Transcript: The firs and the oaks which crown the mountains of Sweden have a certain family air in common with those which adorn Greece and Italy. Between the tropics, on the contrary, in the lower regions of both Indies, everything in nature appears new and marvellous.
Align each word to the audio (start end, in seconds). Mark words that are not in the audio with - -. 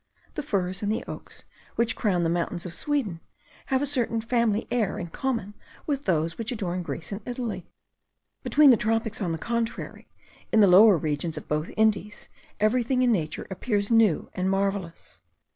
The 0.33 0.41
firs 0.41 0.81
and 0.81 0.91
the 0.91 1.03
oaks 1.05 1.45
which 1.75 1.95
crown 1.95 2.23
the 2.23 2.29
mountains 2.31 2.65
of 2.65 2.73
Sweden 2.73 3.21
have 3.67 3.83
a 3.83 3.85
certain 3.85 4.19
family 4.19 4.67
air 4.71 4.97
in 4.97 5.09
common 5.09 5.53
with 5.85 6.05
those 6.05 6.39
which 6.39 6.51
adorn 6.51 6.81
Greece 6.81 7.11
and 7.11 7.21
Italy. 7.23 7.67
Between 8.41 8.71
the 8.71 8.77
tropics, 8.77 9.21
on 9.21 9.31
the 9.31 9.37
contrary, 9.37 10.07
in 10.51 10.59
the 10.59 10.65
lower 10.65 10.97
regions 10.97 11.37
of 11.37 11.47
both 11.47 11.69
Indies, 11.77 12.29
everything 12.59 13.03
in 13.03 13.11
nature 13.11 13.45
appears 13.51 13.91
new 13.91 14.31
and 14.33 14.49
marvellous. 14.49 15.21